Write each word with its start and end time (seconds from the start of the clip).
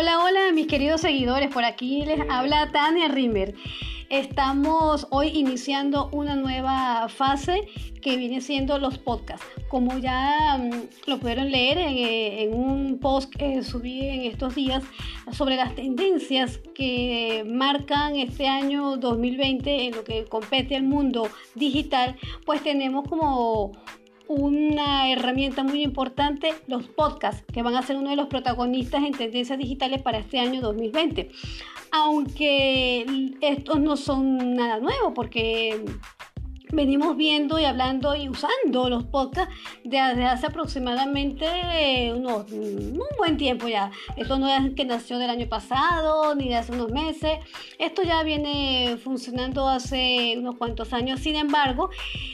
Hola, 0.00 0.22
hola 0.22 0.52
mis 0.54 0.68
queridos 0.68 1.00
seguidores, 1.00 1.52
por 1.52 1.64
aquí 1.64 2.04
les 2.04 2.20
habla 2.30 2.70
Tania 2.70 3.08
Rimmer. 3.08 3.56
Estamos 4.08 5.08
hoy 5.10 5.30
iniciando 5.34 6.08
una 6.12 6.36
nueva 6.36 7.08
fase 7.08 7.66
que 8.00 8.16
viene 8.16 8.40
siendo 8.40 8.78
los 8.78 8.96
podcasts. 8.96 9.44
Como 9.66 9.98
ya 9.98 10.56
mm, 10.56 11.08
lo 11.10 11.18
pudieron 11.18 11.50
leer 11.50 11.78
en, 11.78 12.54
un 12.54 13.00
post 13.00 13.34
que 13.34 13.64
subí 13.64 14.06
en 14.06 14.20
estos 14.20 14.54
días 14.54 14.84
sobre 15.32 15.56
las 15.56 15.74
tendencias 15.74 16.60
que 16.76 17.44
marcan 17.44 18.14
este 18.14 18.46
año 18.46 18.98
2020 18.98 19.86
en 19.86 19.96
lo 19.96 20.04
que 20.04 20.26
compete 20.26 20.76
al 20.76 20.84
mundo 20.84 21.28
digital, 21.56 22.14
pues 22.46 22.62
tenemos 22.62 23.04
como 23.08 23.72
una 24.28 25.10
herramienta 25.10 25.64
muy 25.64 25.82
importante, 25.82 26.54
los 26.66 26.86
podcasts, 26.86 27.44
que 27.52 27.62
van 27.62 27.74
a 27.74 27.82
ser 27.82 27.96
uno 27.96 28.10
de 28.10 28.16
los 28.16 28.28
protagonistas 28.28 29.02
en 29.02 29.12
tendencias 29.12 29.58
digitales 29.58 30.02
para 30.02 30.18
este 30.18 30.38
año 30.38 30.60
2020. 30.60 31.30
Aunque 31.90 33.34
estos 33.40 33.80
no 33.80 33.96
son 33.96 34.54
nada 34.54 34.78
nuevo, 34.78 35.14
porque 35.14 35.82
venimos 36.72 37.16
viendo 37.16 37.58
y 37.58 37.64
hablando 37.64 38.14
y 38.14 38.28
usando 38.28 38.88
los 38.88 39.04
podcasts 39.04 39.54
desde 39.84 40.24
hace 40.24 40.46
aproximadamente 40.46 42.12
unos, 42.14 42.50
un 42.52 43.02
buen 43.16 43.36
tiempo 43.36 43.68
ya. 43.68 43.90
Esto 44.16 44.38
no 44.38 44.48
es 44.48 44.74
que 44.74 44.84
nació 44.84 45.18
del 45.18 45.30
año 45.30 45.48
pasado 45.48 46.34
ni 46.34 46.48
de 46.48 46.56
hace 46.56 46.72
unos 46.72 46.90
meses. 46.90 47.38
Esto 47.78 48.02
ya 48.02 48.22
viene 48.22 48.98
funcionando 49.02 49.68
hace 49.68 50.36
unos 50.38 50.56
cuantos 50.56 50.92
años. 50.92 51.20
Sin 51.20 51.36
embargo, 51.36 51.90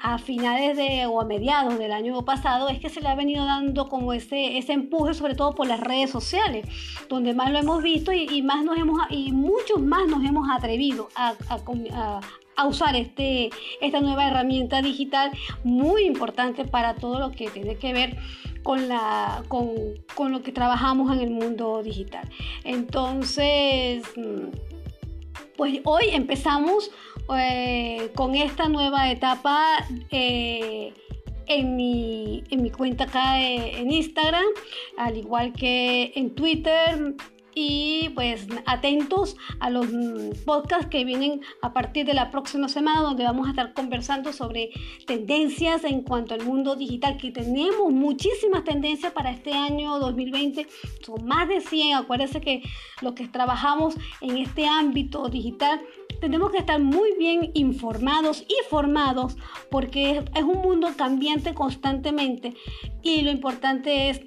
a 0.00 0.18
finales 0.18 0.76
de 0.76 1.06
o 1.06 1.20
a 1.20 1.24
mediados 1.24 1.78
del 1.78 1.92
año 1.92 2.24
pasado 2.24 2.68
es 2.68 2.78
que 2.80 2.88
se 2.88 3.00
le 3.00 3.08
ha 3.08 3.14
venido 3.14 3.44
dando 3.44 3.88
como 3.88 4.12
ese, 4.12 4.58
ese 4.58 4.72
empuje, 4.72 5.14
sobre 5.14 5.34
todo 5.34 5.54
por 5.54 5.66
las 5.66 5.80
redes 5.80 6.10
sociales, 6.10 6.66
donde 7.08 7.34
más 7.34 7.50
lo 7.50 7.58
hemos 7.58 7.82
visto 7.82 8.12
y, 8.12 8.42
más 8.42 8.64
nos 8.64 8.76
hemos 8.76 9.00
y 9.10 9.32
muchos 9.32 9.80
más 9.80 10.06
nos 10.08 10.24
hemos 10.24 10.48
atrevido 10.50 11.08
a 11.14 11.34
usar 12.64 12.96
este, 12.96 13.50
esta 13.80 14.00
nueva 14.00 14.28
herramienta 14.28 14.80
digital 14.80 15.30
muy 15.64 16.04
importante 16.04 16.64
para 16.64 16.94
todo 16.94 17.18
lo 17.18 17.30
que 17.32 17.50
tiene 17.50 17.76
que 17.76 17.92
ver 17.92 18.16
con, 18.62 18.88
la, 18.88 19.42
con, 19.48 19.68
con 20.14 20.32
lo 20.32 20.42
que 20.42 20.52
trabajamos 20.52 21.12
en 21.12 21.20
el 21.20 21.30
mundo 21.30 21.82
digital. 21.82 22.28
Entonces, 22.64 24.02
pues 25.56 25.80
hoy 25.84 26.04
empezamos 26.12 26.90
eh, 27.36 28.10
con 28.14 28.34
esta 28.34 28.68
nueva 28.68 29.10
etapa. 29.10 29.64
Eh, 30.10 30.92
en 31.48 31.76
mi, 31.76 32.42
en 32.50 32.60
mi, 32.60 32.70
cuenta 32.70 33.04
acá 33.04 33.40
en 33.40 33.88
Instagram, 33.92 34.46
al 34.96 35.16
igual 35.16 35.52
que 35.52 36.10
en 36.16 36.34
Twitter, 36.34 37.14
y 37.58 38.10
pues 38.10 38.46
atentos 38.66 39.34
a 39.60 39.70
los 39.70 39.86
podcasts 40.44 40.88
que 40.88 41.06
vienen 41.06 41.40
a 41.62 41.72
partir 41.72 42.04
de 42.04 42.12
la 42.12 42.30
próxima 42.30 42.68
semana 42.68 43.00
donde 43.00 43.24
vamos 43.24 43.46
a 43.46 43.50
estar 43.50 43.72
conversando 43.72 44.34
sobre 44.34 44.70
tendencias 45.06 45.82
en 45.84 46.02
cuanto 46.02 46.34
al 46.34 46.44
mundo 46.44 46.76
digital 46.76 47.16
que 47.16 47.30
tenemos 47.30 47.90
muchísimas 47.90 48.62
tendencias 48.62 49.12
para 49.12 49.30
este 49.30 49.54
año 49.54 49.98
2020 49.98 50.66
son 51.00 51.24
más 51.24 51.48
de 51.48 51.62
100 51.62 51.94
acuérdense 51.96 52.42
que 52.42 52.62
los 53.00 53.14
que 53.14 53.26
trabajamos 53.26 53.94
en 54.20 54.36
este 54.36 54.66
ámbito 54.66 55.28
digital 55.30 55.80
tenemos 56.20 56.50
que 56.50 56.58
estar 56.58 56.80
muy 56.80 57.16
bien 57.18 57.50
informados 57.54 58.44
y 58.48 58.56
formados 58.68 59.36
porque 59.70 60.24
es 60.34 60.42
un 60.42 60.62
mundo 60.62 60.88
cambiante 60.96 61.54
constantemente. 61.54 62.54
Y 63.02 63.22
lo 63.22 63.30
importante 63.30 64.10
es 64.10 64.20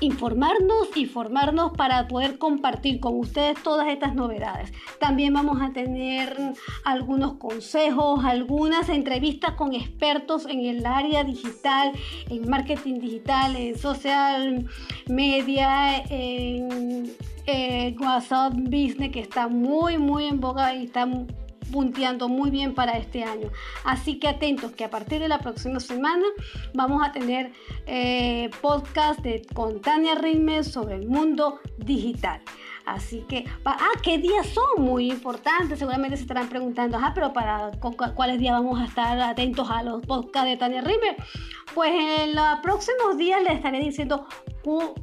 informarnos 0.00 0.88
y 0.94 1.06
formarnos 1.06 1.72
para 1.76 2.06
poder 2.08 2.38
compartir 2.38 3.00
con 3.00 3.18
ustedes 3.18 3.62
todas 3.62 3.88
estas 3.88 4.14
novedades. 4.14 4.72
También 5.00 5.32
vamos 5.32 5.60
a 5.62 5.72
tener 5.72 6.36
algunos 6.84 7.34
consejos, 7.34 8.24
algunas 8.24 8.88
entrevistas 8.88 9.52
con 9.52 9.74
expertos 9.74 10.46
en 10.46 10.60
el 10.60 10.84
área 10.84 11.24
digital, 11.24 11.92
en 12.28 12.48
marketing 12.48 13.00
digital, 13.00 13.56
en 13.56 13.78
social 13.78 14.66
media, 15.08 15.98
en, 16.10 17.14
WhatsApp 18.00 18.54
Business, 18.54 19.12
que 19.12 19.20
está 19.20 19.46
muy, 19.46 19.98
muy 19.98 20.24
en 20.24 20.40
boga 20.40 20.74
y 20.74 20.84
está 20.84 21.08
punteando 21.72 22.28
muy 22.28 22.50
bien 22.50 22.74
para 22.74 22.98
este 22.98 23.24
año. 23.24 23.50
Así 23.84 24.18
que 24.18 24.28
atentos 24.28 24.72
que 24.72 24.84
a 24.84 24.90
partir 24.90 25.20
de 25.20 25.28
la 25.28 25.38
próxima 25.38 25.80
semana 25.80 26.24
vamos 26.74 27.02
a 27.04 27.12
tener 27.12 27.52
eh, 27.86 28.50
podcast 28.60 29.20
de, 29.20 29.42
con 29.54 29.80
Tania 29.80 30.14
Rimes 30.14 30.68
sobre 30.68 30.96
el 30.96 31.08
mundo 31.08 31.60
digital. 31.78 32.40
Así 32.86 33.24
que, 33.28 33.44
ah, 33.64 33.78
¿qué 34.00 34.18
días 34.18 34.46
son? 34.46 34.84
Muy 34.84 35.10
importantes. 35.10 35.80
Seguramente 35.80 36.16
se 36.16 36.22
estarán 36.22 36.48
preguntando, 36.48 36.96
ah, 37.02 37.10
pero 37.14 37.32
para 37.32 37.72
cuáles 38.14 38.38
días 38.38 38.52
vamos 38.52 38.80
a 38.80 38.84
estar 38.84 39.20
atentos 39.20 39.68
a 39.68 39.82
los 39.82 40.06
podcasts 40.06 40.48
de 40.48 40.56
Tania 40.56 40.82
Rimes. 40.82 41.16
Pues 41.74 41.90
en 41.92 42.36
los 42.36 42.60
próximos 42.62 43.18
días 43.18 43.42
les 43.42 43.54
estaré 43.54 43.80
diciendo 43.80 44.28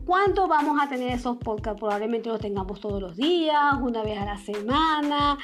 cuándo 0.05 0.47
vamos 0.47 0.77
a 0.81 0.89
tener 0.89 1.11
esos 1.11 1.37
podcasts. 1.37 1.79
Probablemente 1.79 2.29
los 2.29 2.39
tengamos 2.39 2.79
todos 2.81 3.01
los 3.01 3.15
días, 3.15 3.75
una 3.81 4.03
vez 4.03 4.19
a 4.19 4.25
la 4.25 4.37
semana. 4.37 5.37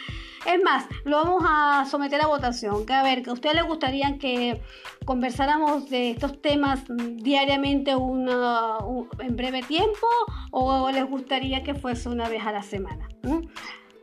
Es 0.45 0.61
más, 0.63 0.85
lo 1.05 1.17
vamos 1.17 1.43
a 1.47 1.85
someter 1.85 2.21
a 2.21 2.27
votación. 2.27 2.85
Que 2.85 2.93
a 2.93 3.03
ver, 3.03 3.23
que 3.23 3.29
a 3.29 3.33
ustedes 3.33 3.55
les 3.55 3.65
gustaría 3.65 4.17
que 4.17 4.61
conversáramos 5.05 5.89
de 5.89 6.11
estos 6.11 6.41
temas 6.41 6.83
diariamente 6.87 7.95
una, 7.95 8.77
en 9.19 9.35
breve 9.35 9.63
tiempo 9.63 10.07
o 10.51 10.89
les 10.91 11.09
gustaría 11.09 11.63
que 11.63 11.73
fuese 11.73 12.09
una 12.09 12.27
vez 12.27 12.45
a 12.45 12.51
la 12.51 12.63
semana. 12.63 13.07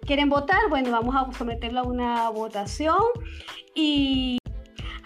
¿Quieren 0.02 0.28
votar? 0.28 0.68
Bueno, 0.70 0.92
vamos 0.92 1.14
a 1.14 1.30
someterlo 1.36 1.80
a 1.80 1.82
una 1.82 2.30
votación 2.30 2.96
y 3.74 4.38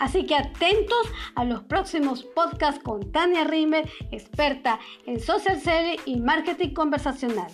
Así 0.01 0.25
que 0.25 0.35
atentos 0.35 1.13
a 1.35 1.45
los 1.45 1.63
próximos 1.65 2.25
podcasts 2.25 2.83
con 2.83 3.13
Tania 3.13 3.45
Rimmer, 3.45 3.89
experta 4.11 4.81
en 5.07 5.21
social 5.21 5.61
selling 5.61 6.01
y 6.07 6.17
marketing 6.21 6.71
conversacional. 6.71 7.53